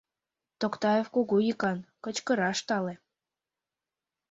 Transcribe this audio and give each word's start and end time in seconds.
Токтаев 0.59 1.07
кугу 1.15 1.37
йӱкан, 1.47 1.79
кычкыраш 2.03 2.59
тале. 2.67 2.95